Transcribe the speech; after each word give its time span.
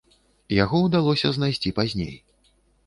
Яго 0.63 0.81
ўдалося 0.85 1.27
знайсці 1.37 1.75
пазней. 1.83 2.13